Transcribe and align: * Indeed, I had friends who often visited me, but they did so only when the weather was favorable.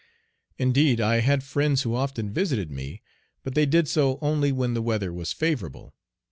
* 0.33 0.57
Indeed, 0.65 0.99
I 0.99 1.17
had 1.19 1.43
friends 1.43 1.83
who 1.83 1.93
often 1.93 2.31
visited 2.33 2.71
me, 2.71 3.03
but 3.43 3.53
they 3.53 3.67
did 3.67 3.87
so 3.87 4.17
only 4.19 4.51
when 4.51 4.73
the 4.73 4.81
weather 4.81 5.13
was 5.13 5.31
favorable. 5.31 5.93